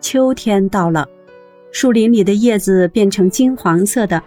[0.00, 1.06] 秋天到了，
[1.70, 4.22] 树林里的叶子变成金黄色的，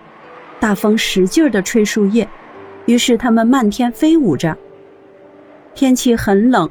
[0.60, 2.28] 大风使劲地吹树叶，
[2.86, 4.56] 于是它们漫天飞舞着。
[5.74, 6.70] 天气很冷，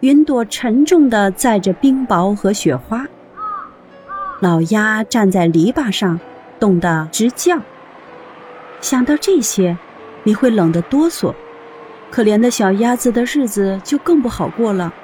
[0.00, 3.06] 云朵沉重地载着冰雹和雪花。
[4.40, 6.18] 老鸭站在篱笆上，
[6.60, 7.58] 冻得直叫。
[8.80, 9.76] 想到这些，
[10.22, 11.34] 你会冷得哆嗦。
[12.10, 14.94] 可怜的小鸭子的日子就更不好过了。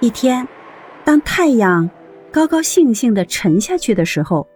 [0.00, 0.46] 一天，
[1.04, 1.88] 当太阳
[2.38, 4.46] 高高兴兴地沉下去的时候，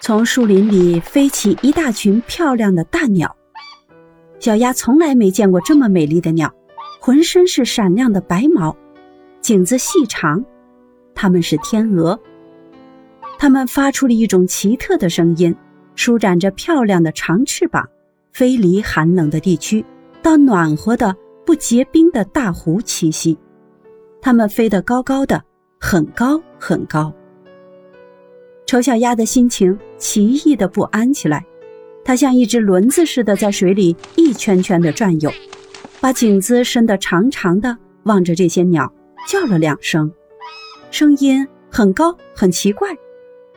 [0.00, 3.36] 从树林里飞起一大群漂亮的大鸟。
[4.38, 6.50] 小鸭从来没见过这么美丽的鸟，
[6.98, 8.74] 浑身是闪亮的白毛，
[9.42, 10.42] 颈子细长，
[11.14, 12.18] 它们是天鹅。
[13.38, 15.54] 它们发出了一种奇特的声音，
[15.96, 17.86] 舒展着漂亮的长翅膀，
[18.32, 19.84] 飞离寒冷的地区，
[20.22, 23.36] 到暖和的不结冰的大湖栖息。
[24.22, 25.44] 它们飞得高高的，
[25.78, 27.12] 很高很高。
[28.68, 31.42] 丑小鸭的心情奇异的不安起来，
[32.04, 35.32] 它像一只轮子似的在水里一圈圈的转悠，
[36.02, 38.92] 把颈子伸得长长的，望着这些鸟，
[39.26, 40.12] 叫了两声，
[40.90, 42.94] 声音很高，很奇怪。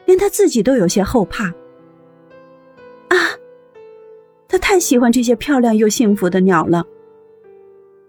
[0.05, 1.47] 连他自己都有些后怕。
[3.09, 3.35] 啊，
[4.47, 6.85] 他太喜欢这些漂亮又幸福的鸟了。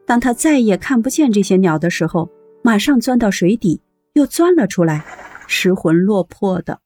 [0.07, 2.31] 当他再也看不见这些鸟的时候，
[2.63, 3.81] 马上钻到水底，
[4.13, 5.05] 又钻了出来，
[5.49, 6.79] 失魂落魄的。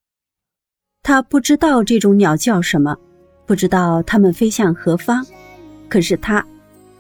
[1.07, 2.97] 他不知道这种鸟叫什么，
[3.47, 5.25] 不知道它们飞向何方。
[5.89, 6.45] 可是他，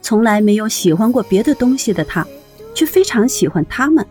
[0.00, 2.24] 从来没有喜欢过别的东西的他，
[2.72, 4.06] 却非常喜欢它们。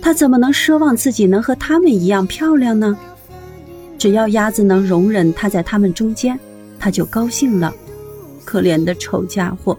[0.00, 2.96] 他怎么能奢望自己能和他们一样漂亮呢？
[3.98, 6.38] 只要鸭子能容忍他在他们中间，
[6.78, 7.74] 他就高兴了。
[8.44, 9.76] 可怜的丑家伙！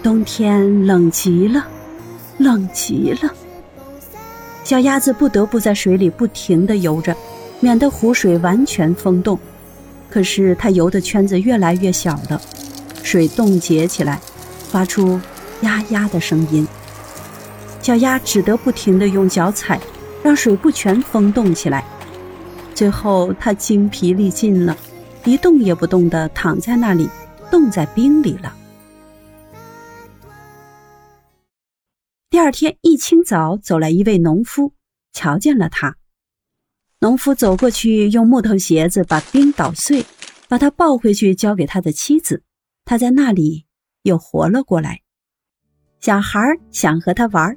[0.00, 1.66] 冬天冷极了，
[2.38, 3.34] 冷极了。
[4.66, 7.14] 小鸭子不得不在水里不停地游着，
[7.60, 9.38] 免得湖水完全封冻。
[10.10, 12.42] 可是它游的圈子越来越小了，
[13.00, 14.20] 水冻结起来，
[14.68, 15.20] 发出
[15.60, 16.66] 呀呀的声音。
[17.80, 19.78] 小鸭只得不停地用脚踩，
[20.20, 21.84] 让水不全封冻起来。
[22.74, 24.76] 最后，它精疲力尽了，
[25.24, 27.08] 一动也不动地躺在那里，
[27.52, 28.52] 冻在冰里了。
[32.46, 34.72] 二天一清早，走来一位农夫，
[35.12, 35.96] 瞧见了他。
[37.00, 40.06] 农夫走过去，用木头鞋子把冰捣碎，
[40.46, 42.44] 把他抱回去交给他的妻子。
[42.84, 43.64] 他在那里
[44.04, 45.00] 又活了过来。
[45.98, 46.40] 小孩
[46.70, 47.56] 想和他玩。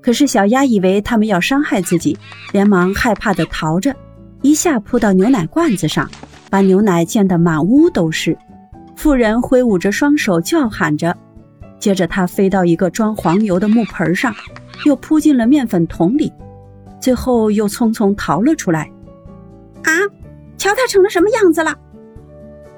[0.00, 2.16] 可是小鸭以为他们要伤害自己，
[2.52, 3.92] 连忙害怕地逃着，
[4.42, 6.08] 一下扑到牛奶罐子上，
[6.48, 8.38] 把牛奶溅得满屋都是。
[8.94, 11.18] 妇人挥舞着双手叫喊着，
[11.80, 14.32] 接着它飞到一个装黄油的木盆上，
[14.84, 16.32] 又扑进了面粉桶里，
[17.00, 18.88] 最后又匆匆逃了出来。
[19.82, 19.90] 啊！
[20.58, 21.74] 瞧它成了什么样子了！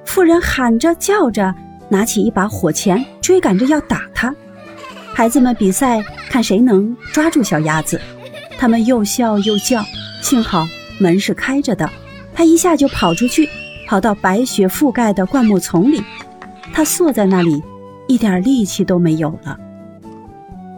[0.05, 1.53] 妇人喊着叫着，
[1.89, 4.33] 拿起一把火钳，追赶着要打它。
[5.13, 8.01] 孩子们比赛，看谁能抓住小鸭子。
[8.57, 9.83] 他们又笑又叫，
[10.21, 10.65] 幸好
[11.01, 11.91] 门是开着的，
[12.33, 13.49] 它一下就跑出去，
[13.89, 16.01] 跑到白雪覆盖的灌木丛里。
[16.73, 17.61] 它缩在那里，
[18.13, 19.59] 一点力气都没有了。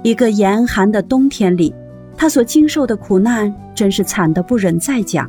[0.05, 1.75] 一个严寒的冬天里，
[2.17, 5.29] 他所经受的苦难真是惨得不忍再讲。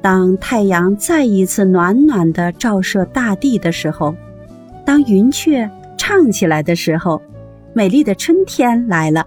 [0.00, 4.14] 当太阳再一次暖暖地照射大地的时候，
[4.84, 7.20] 当云雀唱起来的时候。
[7.76, 9.26] 美丽的春天来了。